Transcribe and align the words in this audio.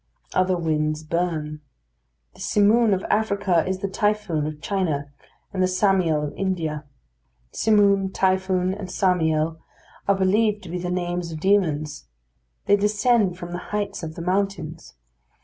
Other 0.33 0.57
winds 0.57 1.03
burn. 1.03 1.61
The 2.33 2.41
simoon 2.41 2.91
of 2.95 3.03
Africa 3.07 3.63
is 3.67 3.81
the 3.81 3.87
typhoon 3.87 4.47
of 4.47 4.59
China 4.59 5.11
and 5.53 5.61
the 5.61 5.67
samiel 5.67 6.23
of 6.23 6.33
India. 6.33 6.85
Simoon, 7.51 8.09
typhoon, 8.11 8.73
and 8.73 8.87
samiel, 8.89 9.59
are 10.07 10.15
believed 10.15 10.63
to 10.63 10.69
be 10.69 10.79
the 10.79 10.89
names 10.89 11.31
of 11.31 11.39
demons. 11.39 12.05
They 12.65 12.77
descend 12.77 13.37
from 13.37 13.51
the 13.51 13.59
heights 13.69 14.01
of 14.01 14.15
the 14.15 14.23
mountains. 14.23 14.95